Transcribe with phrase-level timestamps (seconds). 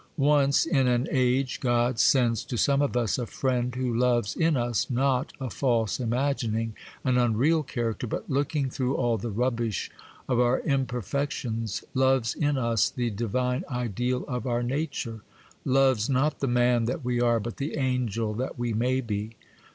[0.17, 4.57] Once, in an age, God sends to some of us a friend who loves in
[4.57, 9.91] us, not a false imagining, an unreal character, but, looking through all the rubbish
[10.27, 16.85] of our imperfections, loves in us the divine ideal of our nature,—loves, not the man
[16.85, 19.35] that we are, but the angel that we may be.